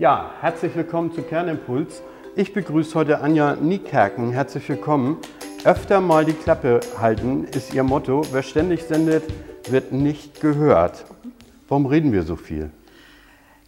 [0.00, 2.02] Ja, herzlich willkommen zu Kernimpuls.
[2.36, 4.30] Ich begrüße heute Anja Niekerken.
[4.30, 5.16] Herzlich willkommen.
[5.64, 8.22] Öfter mal die Klappe halten ist ihr Motto.
[8.30, 9.24] Wer ständig sendet,
[9.68, 11.04] wird nicht gehört.
[11.66, 12.70] Warum reden wir so viel?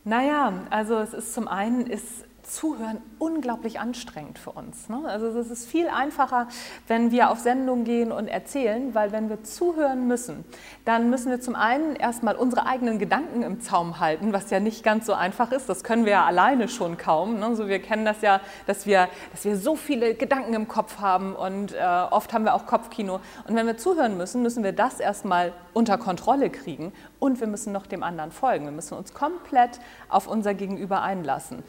[0.05, 4.89] Naja, also es ist zum einen ist Zuhören unglaublich anstrengend für uns.
[4.89, 5.03] Ne?
[5.07, 6.49] Also es ist viel einfacher,
[6.89, 10.45] wenn wir auf Sendung gehen und erzählen, weil wenn wir zuhören müssen,
[10.85, 14.83] dann müssen wir zum einen erstmal unsere eigenen Gedanken im Zaum halten, was ja nicht
[14.83, 15.69] ganz so einfach ist.
[15.69, 17.39] Das können wir ja alleine schon kaum.
[17.39, 17.47] Ne?
[17.47, 21.37] Also wir kennen das ja, dass wir, dass wir so viele Gedanken im Kopf haben
[21.37, 21.79] und äh,
[22.11, 23.21] oft haben wir auch Kopfkino.
[23.47, 27.73] Und wenn wir zuhören müssen, müssen wir das erstmal unter Kontrolle kriegen und wir müssen
[27.73, 28.65] noch dem anderen folgen.
[28.65, 31.63] Wir müssen uns komplett auf unser Gegenüber einlassen.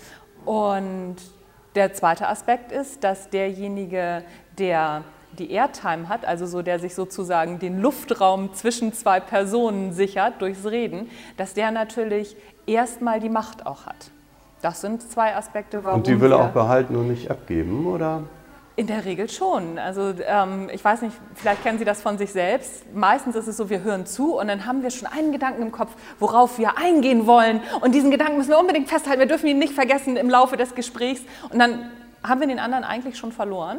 [0.45, 1.17] Und
[1.75, 4.23] der zweite Aspekt ist, dass derjenige,
[4.57, 5.03] der
[5.37, 10.65] die Airtime hat, also so der sich sozusagen den Luftraum zwischen zwei Personen sichert durchs
[10.65, 12.35] Reden, dass der natürlich
[12.67, 14.11] erstmal die Macht auch hat.
[14.61, 15.99] Das sind zwei Aspekte, warum.
[15.99, 18.23] Und die will er auch behalten und nicht abgeben, oder?
[18.81, 19.77] In der Regel schon.
[19.77, 22.91] Also ähm, ich weiß nicht, vielleicht kennen Sie das von sich selbst.
[22.95, 25.71] Meistens ist es so, wir hören zu und dann haben wir schon einen Gedanken im
[25.71, 27.61] Kopf, worauf wir eingehen wollen.
[27.81, 29.19] Und diesen Gedanken müssen wir unbedingt festhalten.
[29.19, 31.21] Wir dürfen ihn nicht vergessen im Laufe des Gesprächs.
[31.51, 31.91] Und dann
[32.23, 33.77] haben wir den anderen eigentlich schon verloren.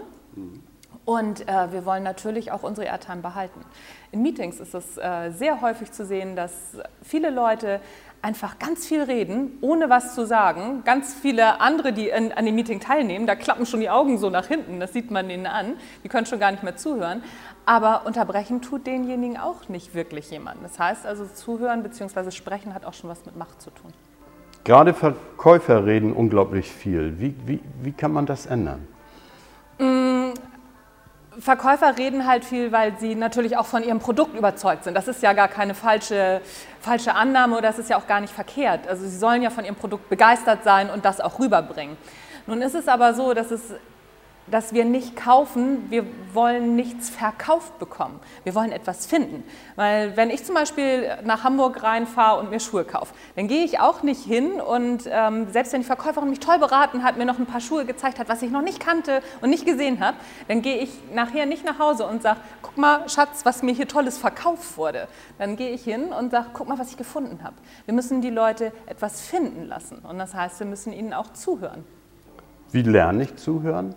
[1.04, 3.60] Und äh, wir wollen natürlich auch unsere Airtime behalten.
[4.12, 6.52] In Meetings ist es äh, sehr häufig zu sehen, dass
[7.02, 7.80] viele Leute
[8.22, 10.82] einfach ganz viel reden, ohne was zu sagen.
[10.84, 14.30] Ganz viele andere, die in, an dem Meeting teilnehmen, da klappen schon die Augen so
[14.30, 15.74] nach hinten, das sieht man ihnen an.
[16.04, 17.22] Die können schon gar nicht mehr zuhören.
[17.66, 20.64] Aber unterbrechen tut denjenigen auch nicht wirklich jemand.
[20.64, 22.30] Das heißt also, zuhören bzw.
[22.30, 23.92] sprechen hat auch schon was mit Macht zu tun.
[24.64, 27.18] Gerade Verkäufer reden unglaublich viel.
[27.18, 28.86] Wie, wie, wie kann man das ändern?
[29.78, 30.11] Mm,
[31.38, 34.94] Verkäufer reden halt viel, weil sie natürlich auch von ihrem Produkt überzeugt sind.
[34.94, 36.42] Das ist ja gar keine falsche,
[36.80, 38.86] falsche Annahme oder das ist ja auch gar nicht verkehrt.
[38.86, 41.96] Also sie sollen ja von ihrem Produkt begeistert sein und das auch rüberbringen.
[42.46, 43.62] Nun ist es aber so, dass es
[44.46, 48.18] dass wir nicht kaufen, wir wollen nichts verkauft bekommen.
[48.44, 49.44] Wir wollen etwas finden.
[49.76, 53.78] Weil wenn ich zum Beispiel nach Hamburg reinfahre und mir Schuhe kaufe, dann gehe ich
[53.78, 57.38] auch nicht hin und ähm, selbst wenn die Verkäuferin mich toll beraten hat, mir noch
[57.38, 60.16] ein paar Schuhe gezeigt hat, was ich noch nicht kannte und nicht gesehen habe,
[60.48, 63.88] dann gehe ich nachher nicht nach Hause und sage, guck mal, Schatz, was mir hier
[63.88, 65.08] tolles verkauft wurde.
[65.38, 67.54] Dann gehe ich hin und sage, guck mal, was ich gefunden habe.
[67.84, 71.84] Wir müssen die Leute etwas finden lassen und das heißt, wir müssen ihnen auch zuhören.
[72.72, 73.94] Wie lerne ich zuhören?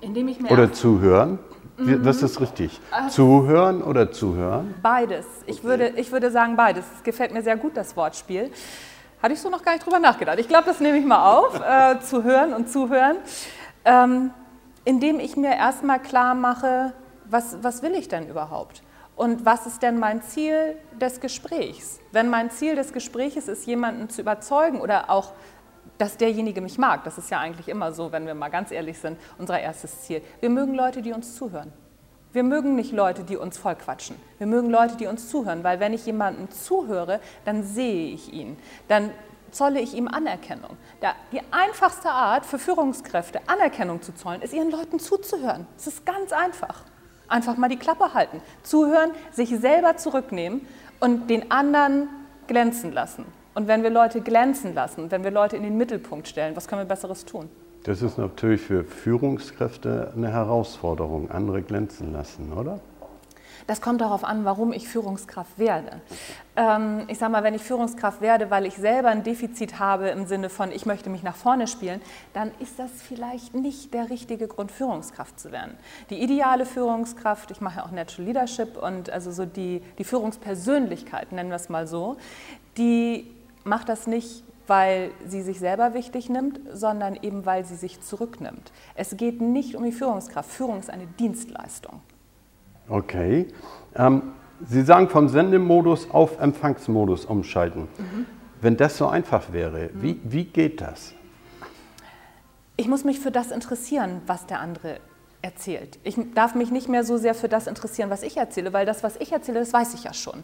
[0.00, 1.38] Indem ich mir oder zuhören?
[1.78, 2.04] Mhm.
[2.04, 2.80] Was ist richtig?
[2.90, 3.08] Ach.
[3.08, 4.74] Zuhören oder zuhören?
[4.82, 5.26] Beides.
[5.46, 5.66] Ich, okay.
[5.66, 6.84] würde, ich würde sagen beides.
[6.96, 8.50] Es gefällt mir sehr gut, das Wortspiel.
[9.22, 10.38] Hatte ich so noch gar nicht drüber nachgedacht.
[10.38, 13.16] Ich glaube, das nehme ich mal auf, äh, zu hören und zuhören.
[13.84, 14.30] Ähm,
[14.84, 16.92] indem ich mir erstmal klar mache,
[17.24, 18.82] was, was will ich denn überhaupt?
[19.16, 22.00] Und was ist denn mein Ziel des Gesprächs?
[22.12, 25.32] Wenn mein Ziel des Gesprächs ist, jemanden zu überzeugen oder auch
[25.98, 27.04] dass derjenige mich mag.
[27.04, 30.22] Das ist ja eigentlich immer so, wenn wir mal ganz ehrlich sind, unser erstes Ziel.
[30.40, 31.72] Wir mögen Leute, die uns zuhören.
[32.32, 34.16] Wir mögen nicht Leute, die uns vollquatschen.
[34.38, 38.58] Wir mögen Leute, die uns zuhören, weil wenn ich jemandem zuhöre, dann sehe ich ihn.
[38.88, 39.10] Dann
[39.52, 40.76] zolle ich ihm Anerkennung.
[41.32, 45.66] Die einfachste Art für Führungskräfte, Anerkennung zu zollen, ist ihren Leuten zuzuhören.
[45.78, 46.82] Es ist ganz einfach.
[47.28, 50.66] Einfach mal die Klappe halten, zuhören, sich selber zurücknehmen
[51.00, 52.08] und den anderen
[52.48, 53.24] glänzen lassen.
[53.56, 56.82] Und wenn wir Leute glänzen lassen, wenn wir Leute in den Mittelpunkt stellen, was können
[56.82, 57.48] wir Besseres tun?
[57.84, 62.80] Das ist natürlich für Führungskräfte eine Herausforderung, andere glänzen lassen, oder?
[63.66, 66.02] Das kommt darauf an, warum ich Führungskraft werde.
[66.54, 70.26] Ähm, ich sage mal, wenn ich Führungskraft werde, weil ich selber ein Defizit habe im
[70.26, 72.02] Sinne von, ich möchte mich nach vorne spielen,
[72.34, 75.72] dann ist das vielleicht nicht der richtige Grund, Führungskraft zu werden.
[76.10, 81.32] Die ideale Führungskraft, ich mache ja auch Natural Leadership und also so die, die Führungspersönlichkeit,
[81.32, 82.18] nennen wir es mal so,
[82.76, 83.32] die
[83.66, 88.72] macht das nicht, weil sie sich selber wichtig nimmt, sondern eben weil sie sich zurücknimmt.
[88.94, 90.50] Es geht nicht um die Führungskraft.
[90.50, 92.00] Führung ist eine Dienstleistung.
[92.88, 93.48] Okay.
[93.94, 94.32] Ähm,
[94.66, 97.82] sie sagen vom Sendemodus auf Empfangsmodus umschalten.
[97.98, 98.26] Mhm.
[98.60, 100.02] Wenn das so einfach wäre, mhm.
[100.02, 101.12] wie, wie geht das?
[102.76, 105.00] Ich muss mich für das interessieren, was der andere
[105.42, 105.98] erzählt.
[106.02, 109.02] Ich darf mich nicht mehr so sehr für das interessieren, was ich erzähle, weil das,
[109.02, 110.42] was ich erzähle, das weiß ich ja schon.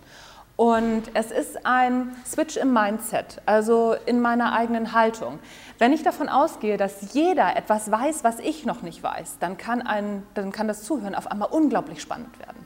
[0.62, 5.40] Und es ist ein Switch im Mindset, also in meiner eigenen Haltung.
[5.80, 9.82] Wenn ich davon ausgehe, dass jeder etwas weiß, was ich noch nicht weiß, dann kann,
[9.82, 12.64] ein, dann kann das Zuhören auf einmal unglaublich spannend werden.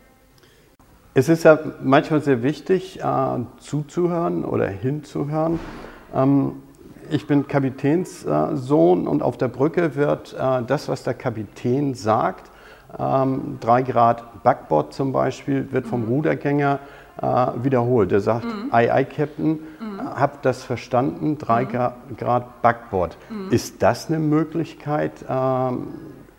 [1.15, 5.59] Es ist ja manchmal sehr wichtig, äh, zuzuhören oder hinzuhören.
[6.15, 6.63] Ähm,
[7.09, 12.51] ich bin Kapitänssohn und auf der Brücke wird äh, das, was der Kapitän sagt,
[12.99, 16.09] ähm, drei Grad Backbord zum Beispiel, wird vom mhm.
[16.09, 16.79] Rudergänger
[17.21, 17.27] äh,
[17.63, 18.11] wiederholt.
[18.11, 18.69] Der sagt, mhm.
[18.73, 20.01] ei, ei, Captain, mhm.
[20.01, 22.17] hab das verstanden, 3 mhm.
[22.17, 23.17] Grad Backbord.
[23.31, 23.51] Mhm.
[23.51, 25.89] Ist das eine Möglichkeit, ähm,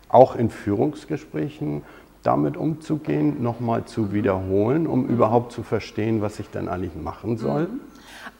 [0.08, 1.82] auch in Führungsgesprächen
[2.22, 5.08] damit umzugehen, nochmal zu wiederholen, um mhm.
[5.08, 7.68] überhaupt zu verstehen, was ich denn eigentlich machen soll?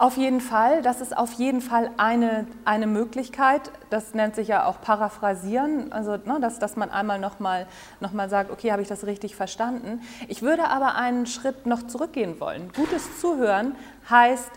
[0.00, 3.72] Auf jeden Fall, das ist auf jeden Fall eine, eine Möglichkeit.
[3.90, 7.66] Das nennt sich ja auch Paraphrasieren, also ne, dass, dass man einmal nochmal
[7.98, 10.00] noch mal sagt, okay, habe ich das richtig verstanden.
[10.28, 12.70] Ich würde aber einen Schritt noch zurückgehen wollen.
[12.76, 13.74] Gutes Zuhören
[14.08, 14.52] heißt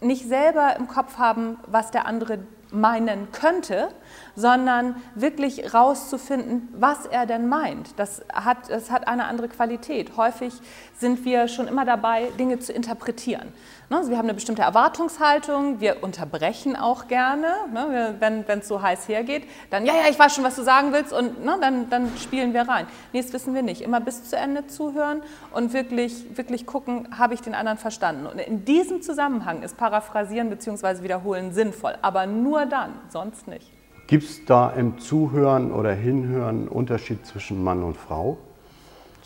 [0.00, 2.38] nicht selber im Kopf haben, was der andere
[2.70, 3.88] meinen könnte,
[4.36, 7.98] sondern wirklich rauszufinden, was er denn meint.
[7.98, 10.16] Das hat, das hat eine andere Qualität.
[10.16, 10.54] Häufig
[10.98, 13.52] sind wir schon immer dabei, Dinge zu interpretieren.
[13.90, 18.82] Ne, also wir haben eine bestimmte Erwartungshaltung, wir unterbrechen auch gerne, ne, wenn es so
[18.82, 21.88] heiß hergeht, dann, ja, ja, ich weiß schon, was du sagen willst und ne, dann,
[21.88, 22.86] dann spielen wir rein.
[23.14, 23.80] Nee, das wissen wir nicht.
[23.80, 25.22] Immer bis zu Ende zuhören
[25.52, 28.26] und wirklich, wirklich gucken, habe ich den anderen verstanden.
[28.26, 31.02] Und in diesem Zusammenhang ist Paraphrasieren bzw.
[31.02, 33.70] Wiederholen sinnvoll, aber nur dann, sonst nicht.
[34.06, 38.38] Gibt es da im Zuhören oder Hinhören einen Unterschied zwischen Mann und Frau?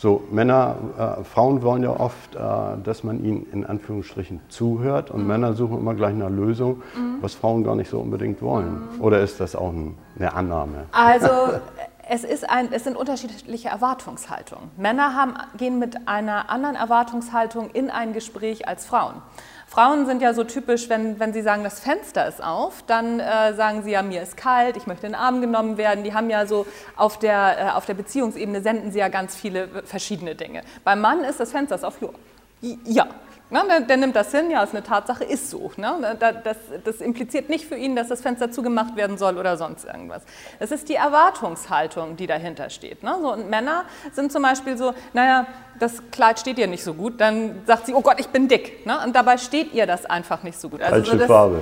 [0.03, 2.39] So, Männer, äh, Frauen wollen ja oft, äh,
[2.83, 5.27] dass man ihnen in Anführungsstrichen zuhört und mhm.
[5.27, 7.19] Männer suchen immer gleich eine Lösung, mhm.
[7.21, 8.89] was Frauen gar nicht so unbedingt wollen.
[8.95, 9.01] Mhm.
[9.01, 10.85] Oder ist das auch ein, eine Annahme?
[10.91, 11.29] Also
[12.09, 14.71] es, ist ein, es sind unterschiedliche Erwartungshaltungen.
[14.75, 19.21] Männer haben, gehen mit einer anderen Erwartungshaltung in ein Gespräch als Frauen.
[19.73, 23.55] Frauen sind ja so typisch, wenn, wenn sie sagen, das Fenster ist auf, dann äh,
[23.55, 26.03] sagen sie ja, mir ist kalt, ich möchte in den Arm genommen werden.
[26.03, 29.67] Die haben ja so auf der, äh, auf der Beziehungsebene senden sie ja ganz viele
[29.83, 30.61] verschiedene Dinge.
[30.83, 31.95] Beim Mann ist das Fenster ist auf,
[32.85, 33.07] ja,
[33.53, 35.71] Ne, der, der, nimmt das hin, ja, ist eine Tatsache, ist so.
[35.77, 36.17] Ne?
[36.19, 40.23] Das, das, impliziert nicht für ihn, dass das Fenster zugemacht werden soll oder sonst irgendwas.
[40.57, 43.03] Das ist die Erwartungshaltung, die dahinter steht.
[43.03, 43.15] Ne?
[43.21, 45.45] So, und Männer sind zum Beispiel so, naja,
[45.77, 48.87] das Kleid steht ihr nicht so gut, dann sagt sie, oh Gott, ich bin dick.
[48.87, 48.97] Ne?
[49.05, 50.81] Und dabei steht ihr das einfach nicht so gut.
[50.81, 51.61] Also Falsche so das, Farbe.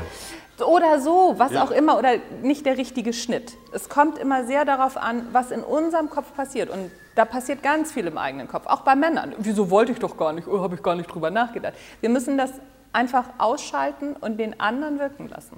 [0.64, 1.64] Oder so, was ja.
[1.64, 3.54] auch immer, oder nicht der richtige Schnitt.
[3.72, 6.70] Es kommt immer sehr darauf an, was in unserem Kopf passiert.
[6.70, 9.34] Und da passiert ganz viel im eigenen Kopf, auch bei Männern.
[9.38, 11.74] Wieso wollte ich doch gar nicht, oh, habe ich gar nicht drüber nachgedacht.
[12.00, 12.52] Wir müssen das
[12.94, 15.58] einfach ausschalten und den anderen wirken lassen.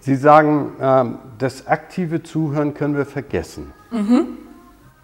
[0.00, 3.72] Sie sagen, ähm, das aktive Zuhören können wir vergessen.
[3.90, 4.38] Mhm.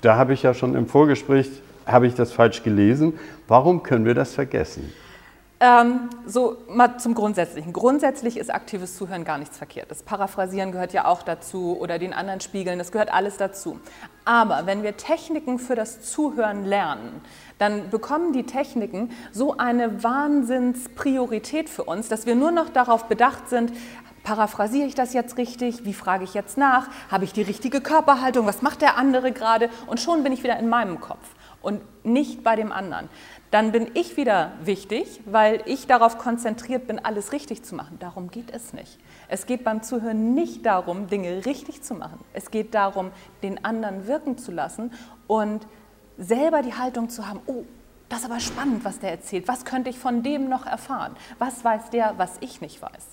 [0.00, 1.50] Da habe ich ja schon im Vorgespräch,
[1.87, 3.19] habe ich das falsch gelesen.
[3.49, 4.93] Warum können wir das vergessen?
[5.64, 7.73] Ähm, so mal zum Grundsätzlichen.
[7.73, 9.93] Grundsätzlich ist aktives Zuhören gar nichts verkehrt.
[9.93, 13.79] Das Paraphrasieren gehört ja auch dazu oder den anderen spiegeln, das gehört alles dazu.
[14.25, 17.20] Aber wenn wir Techniken für das Zuhören lernen,
[17.59, 23.49] dann bekommen die Techniken so eine Wahnsinnspriorität für uns, dass wir nur noch darauf bedacht
[23.49, 23.73] sind,
[24.25, 25.85] Paraphrasiere ich das jetzt richtig?
[25.85, 26.88] Wie frage ich jetzt nach?
[27.11, 28.47] Habe ich die richtige Körperhaltung?
[28.47, 29.69] Was macht der andere gerade?
[29.88, 33.09] Und schon bin ich wieder in meinem Kopf und nicht bei dem anderen
[33.52, 37.99] dann bin ich wieder wichtig, weil ich darauf konzentriert bin, alles richtig zu machen.
[38.00, 38.99] Darum geht es nicht.
[39.28, 42.19] Es geht beim Zuhören nicht darum, Dinge richtig zu machen.
[42.32, 43.10] Es geht darum,
[43.43, 44.90] den anderen wirken zu lassen
[45.26, 45.66] und
[46.16, 47.64] selber die Haltung zu haben, oh,
[48.08, 49.46] das ist aber spannend, was der erzählt.
[49.49, 51.14] Was könnte ich von dem noch erfahren?
[51.38, 53.06] Was weiß der, was ich nicht weiß?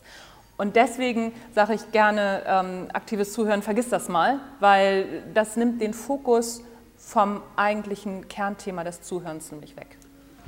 [0.56, 5.94] Und deswegen sage ich gerne, ähm, aktives Zuhören, vergiss das mal, weil das nimmt den
[5.94, 6.64] Fokus
[6.96, 9.98] vom eigentlichen Kernthema des Zuhörens nämlich weg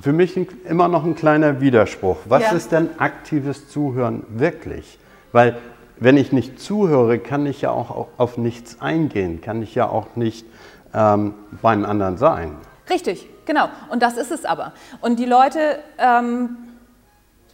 [0.01, 2.17] für mich immer noch ein kleiner Widerspruch.
[2.25, 2.51] Was ja.
[2.51, 4.97] ist denn aktives Zuhören wirklich?
[5.31, 5.57] Weil
[5.97, 10.15] wenn ich nicht zuhöre, kann ich ja auch auf nichts eingehen, kann ich ja auch
[10.15, 10.45] nicht
[10.93, 12.55] ähm, beim anderen sein.
[12.89, 13.69] Richtig, genau.
[13.91, 14.73] Und das ist es aber.
[15.01, 16.57] Und die Leute ähm,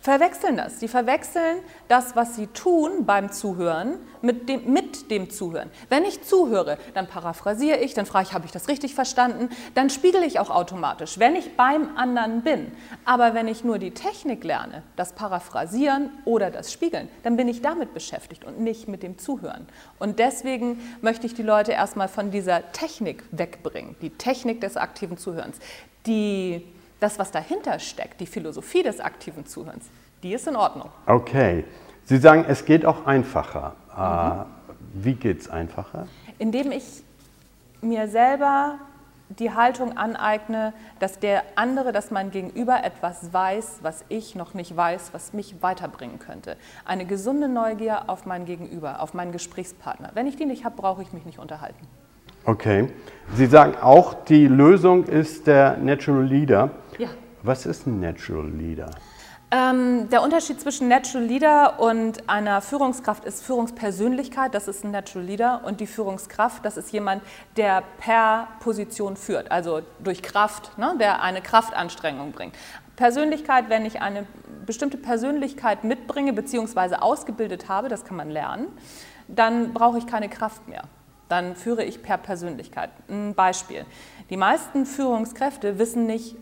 [0.07, 0.79] verwechseln das.
[0.79, 1.57] Sie verwechseln
[1.89, 5.69] das, was sie tun beim Zuhören, mit dem, mit dem Zuhören.
[5.89, 9.89] Wenn ich zuhöre, dann paraphrasiere ich, dann frage ich, habe ich das richtig verstanden, dann
[9.89, 12.71] spiegele ich auch automatisch, wenn ich beim anderen bin.
[13.03, 17.61] Aber wenn ich nur die Technik lerne, das Paraphrasieren oder das Spiegeln, dann bin ich
[17.61, 19.67] damit beschäftigt und nicht mit dem Zuhören.
[19.99, 25.17] Und deswegen möchte ich die Leute erstmal von dieser Technik wegbringen, die Technik des aktiven
[25.17, 25.57] Zuhörens.
[26.05, 26.63] Die
[26.99, 29.85] das, was dahinter steckt, die Philosophie des aktiven Zuhörens,
[30.23, 30.89] die ist in Ordnung.
[31.05, 31.63] Okay.
[32.05, 33.75] Sie sagen, es geht auch einfacher.
[33.95, 35.03] Mhm.
[35.03, 36.07] Wie geht es einfacher?
[36.39, 37.03] Indem ich
[37.81, 38.79] mir selber
[39.29, 44.75] die Haltung aneigne, dass der andere, dass mein Gegenüber etwas weiß, was ich noch nicht
[44.75, 46.55] weiß, was mich weiterbringen könnte.
[46.85, 50.11] Eine gesunde Neugier auf mein Gegenüber, auf meinen Gesprächspartner.
[50.13, 51.85] Wenn ich die nicht habe, brauche ich mich nicht unterhalten.
[52.47, 52.87] Okay.
[53.35, 56.69] Sie sagen auch, die Lösung ist der Natural Leader.
[56.97, 57.09] Ja.
[57.43, 58.89] Was ist ein Natural Leader?
[59.51, 65.27] Ähm, der Unterschied zwischen Natural Leader und einer Führungskraft ist Führungspersönlichkeit, das ist ein Natural
[65.27, 67.21] Leader, und die Führungskraft, das ist jemand,
[67.57, 72.55] der per Position führt, also durch Kraft, ne, der eine Kraftanstrengung bringt.
[72.95, 74.25] Persönlichkeit, wenn ich eine
[74.65, 76.95] bestimmte Persönlichkeit mitbringe bzw.
[76.95, 78.67] ausgebildet habe, das kann man lernen,
[79.27, 80.83] dann brauche ich keine Kraft mehr.
[81.29, 82.89] Dann führe ich per Persönlichkeit.
[83.09, 83.85] Ein Beispiel.
[84.29, 86.35] Die meisten Führungskräfte wissen nicht,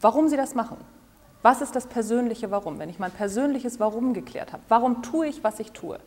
[0.00, 0.76] warum sie das machen.
[1.42, 2.78] Was ist das persönliche Warum?
[2.78, 5.98] Wenn ich mein persönliches Warum geklärt habe, warum tue ich, was ich tue?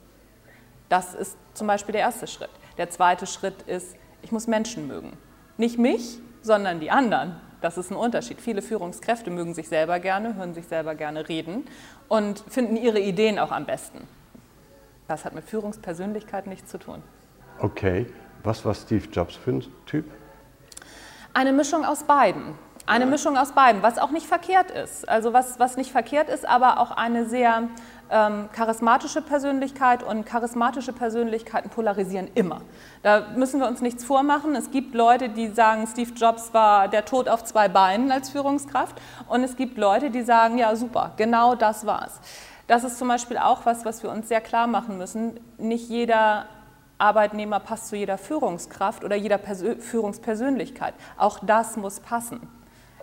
[0.90, 2.50] Das ist zum Beispiel der erste Schritt.
[2.78, 5.14] Der zweite Schritt ist, ich muss Menschen mögen.
[5.58, 7.40] Nicht mich, sondern die anderen.
[7.62, 8.42] Das ist ein Unterschied.
[8.42, 11.66] Viele Führungskräfte mögen sich selber gerne, hören sich selber gerne reden
[12.08, 14.08] und finden ihre Ideen auch am besten.
[15.08, 17.04] Das hat mit Führungspersönlichkeit nichts zu tun.
[17.62, 18.08] Okay.
[18.44, 20.06] Was war Steve Jobs für ein Typ?
[21.34, 22.56] Eine Mischung aus beiden.
[22.88, 25.08] Eine Mischung aus beiden, was auch nicht verkehrt ist.
[25.08, 27.70] Also was, was nicht verkehrt ist, aber auch eine sehr
[28.10, 32.62] ähm, charismatische Persönlichkeit und charismatische Persönlichkeiten polarisieren immer.
[33.04, 34.56] Da müssen wir uns nichts vormachen.
[34.56, 39.00] Es gibt Leute, die sagen, Steve Jobs war der Tod auf zwei Beinen als Führungskraft
[39.30, 42.20] und es gibt Leute, die sagen, ja super, genau das war's.
[42.68, 45.40] Das ist zum Beispiel auch was, was wir uns sehr klar machen müssen.
[45.58, 46.48] Nicht jeder
[47.02, 50.94] Arbeitnehmer passt zu jeder Führungskraft oder jeder Persö Führungspersönlichkeit.
[51.18, 52.48] Auch das muss passen.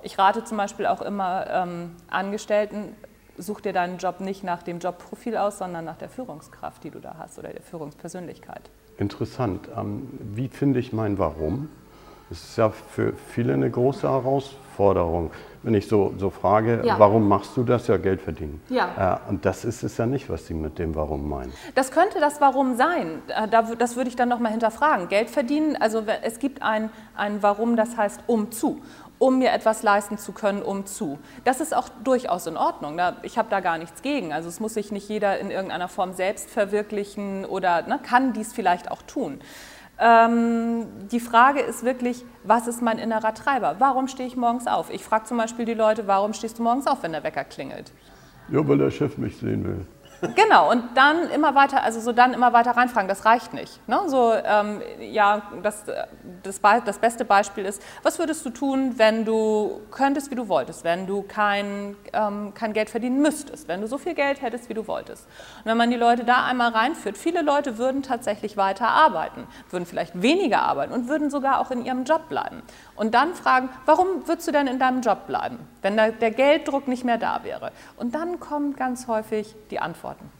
[0.02, 2.94] Ich rate zum Beispiel auch immer ähm, Angestellten,
[3.36, 7.00] such dir deinen Job nicht nach dem Jobprofil aus, sondern nach der Führungskraft, die du
[7.00, 8.70] da hast oder der Führungspersönlichkeit.
[8.98, 9.68] Interessant.
[9.76, 11.68] Ähm, wie finde ich mein Warum?
[12.28, 15.30] Das ist ja für viele eine große Herausforderung.
[15.62, 16.98] Wenn ich so, so frage, ja.
[16.98, 17.88] warum machst du das?
[17.88, 18.62] Ja, Geld verdienen.
[18.68, 19.20] Ja.
[19.26, 21.52] Äh, und das ist es ja nicht, was Sie mit dem Warum meinen.
[21.74, 23.22] Das könnte das Warum sein.
[23.28, 25.08] Äh, das würde ich dann nochmal hinterfragen.
[25.08, 28.80] Geld verdienen, also es gibt ein, ein Warum, das heißt um zu
[29.18, 31.18] um mir etwas leisten zu können, um zu.
[31.44, 33.00] Das ist auch durchaus in Ordnung.
[33.22, 34.32] Ich habe da gar nichts gegen.
[34.32, 38.52] Also es muss sich nicht jeder in irgendeiner Form selbst verwirklichen oder ne, kann dies
[38.52, 39.40] vielleicht auch tun.
[40.00, 43.76] Ähm, die Frage ist wirklich, was ist mein innerer Treiber?
[43.78, 44.90] Warum stehe ich morgens auf?
[44.90, 47.92] Ich frage zum Beispiel die Leute, warum stehst du morgens auf, wenn der Wecker klingelt?
[48.50, 49.86] Ja, weil der Chef mich sehen will.
[50.20, 53.86] Genau, und dann immer weiter, also so dann immer weiter reinfragen, das reicht nicht.
[53.88, 54.00] Ne?
[54.06, 55.84] So, ähm, ja, das,
[56.42, 60.82] das, das, beste Beispiel ist, was würdest du tun, wenn du könntest, wie du wolltest,
[60.82, 64.74] wenn du kein, ähm, kein Geld verdienen müsstest, wenn du so viel Geld hättest, wie
[64.74, 65.26] du wolltest.
[65.58, 69.86] Und wenn man die Leute da einmal reinführt, viele Leute würden tatsächlich weiter arbeiten, würden
[69.86, 72.62] vielleicht weniger arbeiten und würden sogar auch in ihrem Job bleiben.
[72.96, 77.04] Und dann fragen, warum würdest du denn in deinem Job bleiben, wenn der, Gelddruck nicht
[77.04, 77.70] mehr da wäre?
[77.96, 80.30] Und dann kommen ganz häufig die Antworten.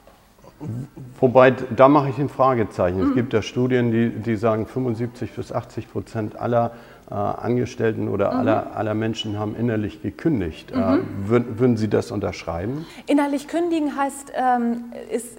[1.21, 2.99] Wobei, da mache ich ein Fragezeichen.
[2.99, 3.09] Mhm.
[3.09, 6.73] Es gibt ja Studien, die, die sagen, 75 bis 80 Prozent aller
[7.11, 8.41] äh, Angestellten oder mhm.
[8.41, 10.73] aller, aller Menschen haben innerlich gekündigt.
[10.73, 10.83] Äh, mhm.
[10.83, 12.87] Äh, würden, würden Sie das unterschreiben?
[13.07, 15.39] Innerlich kündigen heißt, ähm, ist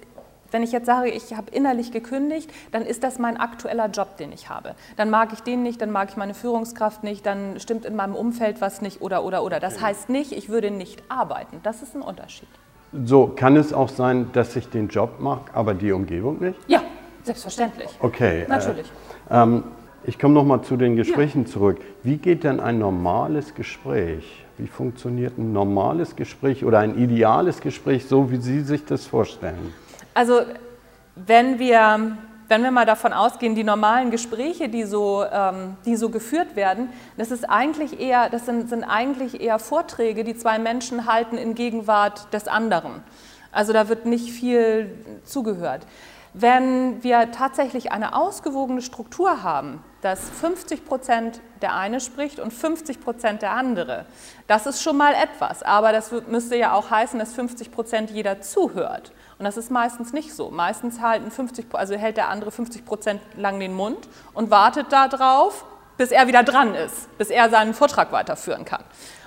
[0.52, 4.32] wenn ich jetzt sage, ich habe innerlich gekündigt, dann ist das mein aktueller Job, den
[4.32, 4.74] ich habe.
[4.96, 8.16] Dann mag ich den nicht, dann mag ich meine Führungskraft nicht, dann stimmt in meinem
[8.16, 9.60] Umfeld was nicht oder oder oder.
[9.60, 11.60] Das heißt nicht, ich würde nicht arbeiten.
[11.62, 12.48] Das ist ein Unterschied.
[12.92, 16.58] So, kann es auch sein, dass ich den Job mache, aber die Umgebung nicht?
[16.66, 16.82] Ja,
[17.22, 17.88] selbstverständlich.
[18.00, 18.42] Okay.
[18.42, 18.90] Äh, Natürlich.
[19.30, 19.64] Äh, ähm,
[20.04, 21.50] ich komme nochmal zu den Gesprächen ja.
[21.50, 21.78] zurück.
[22.02, 24.44] Wie geht denn ein normales Gespräch?
[24.58, 29.72] Wie funktioniert ein normales Gespräch oder ein ideales Gespräch, so wie Sie sich das vorstellen?
[30.14, 30.40] Also
[31.14, 32.16] wenn wir,
[32.50, 36.88] wenn wir mal davon ausgehen, die normalen Gespräche, die so, ähm, die so geführt werden,
[37.16, 41.54] das, ist eigentlich eher, das sind, sind eigentlich eher Vorträge, die zwei Menschen halten in
[41.54, 43.04] Gegenwart des anderen.
[43.52, 44.90] Also da wird nicht viel
[45.24, 45.86] zugehört.
[46.32, 53.00] Wenn wir tatsächlich eine ausgewogene Struktur haben, dass 50 Prozent der eine spricht und 50
[53.00, 54.06] Prozent der andere,
[54.46, 55.62] das ist schon mal etwas.
[55.64, 59.12] Aber das müsste ja auch heißen, dass 50 Prozent jeder zuhört.
[59.38, 60.50] Und das ist meistens nicht so.
[60.50, 65.64] Meistens halten 50, also hält der andere 50 Prozent lang den Mund und wartet darauf,
[66.00, 68.82] bis er wieder dran ist, bis er seinen Vortrag weiterführen kann.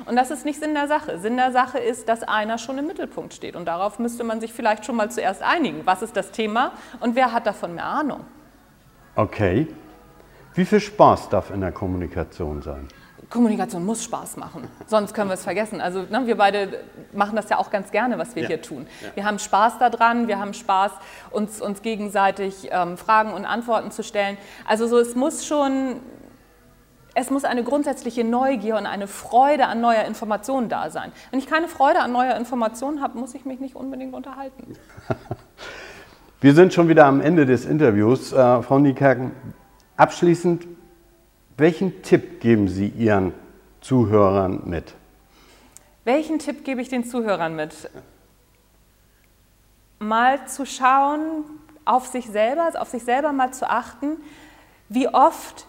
[0.07, 1.19] Und das ist nicht Sinn der Sache.
[1.19, 3.55] Sinn der Sache ist, dass einer schon im Mittelpunkt steht.
[3.55, 5.85] Und darauf müsste man sich vielleicht schon mal zuerst einigen.
[5.85, 8.21] Was ist das Thema und wer hat davon mehr Ahnung?
[9.15, 9.67] Okay.
[10.55, 12.87] Wie viel Spaß darf in der Kommunikation sein?
[13.29, 15.81] Kommunikation muss Spaß machen, sonst können wir es vergessen.
[15.81, 18.47] Also ne, wir beide machen das ja auch ganz gerne, was wir ja.
[18.47, 18.85] hier tun.
[19.01, 19.09] Ja.
[19.15, 20.91] Wir haben Spaß daran, wir haben Spaß,
[21.31, 24.37] uns, uns gegenseitig ähm, Fragen und Antworten zu stellen.
[24.67, 26.01] Also so, es muss schon,
[27.15, 31.12] es muss eine grundsätzliche Neugier und eine Freude an neuer Information da sein.
[31.32, 34.75] Wenn ich keine Freude an neuer Information habe, muss ich mich nicht unbedingt unterhalten.
[36.41, 38.34] Wir sind schon wieder am Ende des Interviews.
[38.34, 39.32] Äh, Frau Niekerken,
[39.96, 40.67] abschließend
[41.58, 43.34] welchen Tipp geben Sie Ihren
[43.82, 44.96] Zuhörern mit?
[46.03, 47.89] Welchen Tipp gebe ich den Zuhörern mit?
[50.00, 51.46] Mal zu schauen,
[51.86, 54.17] auf sich selber, auf sich selber mal zu achten,
[54.89, 55.67] wie oft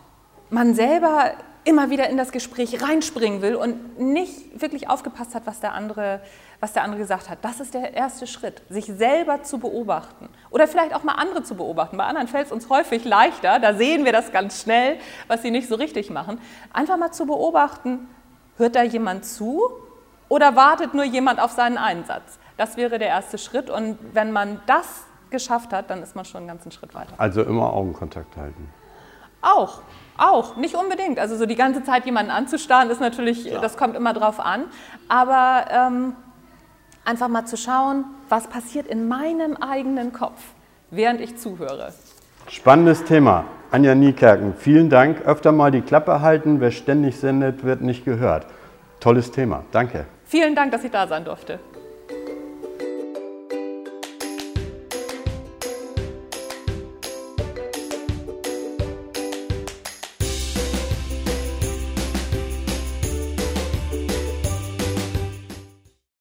[0.51, 1.33] man selber
[1.65, 6.21] immer wieder in das Gespräch reinspringen will und nicht wirklich aufgepasst hat, was der andere,
[6.61, 7.39] was der andere gesagt hat.
[7.43, 11.55] Das ist der erste Schritt, sich selber zu beobachten oder vielleicht auch mal andere zu
[11.55, 11.97] beobachten.
[11.97, 15.51] Bei anderen fällt es uns häufig leichter, da sehen wir das ganz schnell, was sie
[15.51, 16.39] nicht so richtig machen.
[16.73, 18.09] Einfach mal zu beobachten,
[18.59, 19.63] hört da jemand zu
[20.29, 22.39] oder wartet nur jemand auf seinen Einsatz?
[22.59, 26.39] Das wäre der erste Schritt und wenn man das geschafft hat, dann ist man schon
[26.39, 27.15] einen ganzen Schritt weiter.
[27.17, 28.69] Also immer Augenkontakt halten.
[29.41, 29.83] Auch,
[30.17, 31.19] auch, nicht unbedingt.
[31.19, 33.61] Also so die ganze Zeit jemanden anzustarren, ist natürlich, ja.
[33.61, 34.65] das kommt immer drauf an.
[35.09, 36.17] Aber ähm,
[37.05, 40.41] einfach mal zu schauen, was passiert in meinem eigenen Kopf,
[40.91, 41.93] während ich zuhöre.
[42.49, 43.45] Spannendes Thema.
[43.71, 45.23] Anja Niekerken, vielen Dank.
[45.27, 46.61] Öfter mal die Klappe halten.
[46.61, 48.47] Wer ständig sendet, wird nicht gehört.
[49.01, 49.65] Tolles Thema.
[49.73, 50.05] Danke.
[50.27, 51.59] Vielen Dank, dass ich da sein durfte.